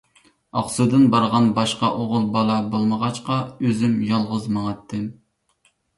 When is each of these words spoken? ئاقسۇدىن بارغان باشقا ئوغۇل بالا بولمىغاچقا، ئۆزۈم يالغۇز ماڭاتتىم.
ئاقسۇدىن 0.59 1.03
بارغان 1.15 1.49
باشقا 1.59 1.91
ئوغۇل 1.99 2.25
بالا 2.37 2.55
بولمىغاچقا، 2.71 3.37
ئۆزۈم 3.67 3.95
يالغۇز 4.13 4.49
ماڭاتتىم. 4.57 5.05